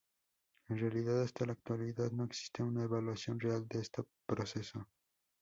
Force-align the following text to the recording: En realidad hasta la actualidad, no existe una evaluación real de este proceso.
En 0.69 0.79
realidad 0.79 1.21
hasta 1.21 1.45
la 1.45 1.51
actualidad, 1.53 2.09
no 2.11 2.23
existe 2.23 2.63
una 2.63 2.85
evaluación 2.85 3.39
real 3.39 3.67
de 3.67 3.81
este 3.81 4.01
proceso. 4.25 4.87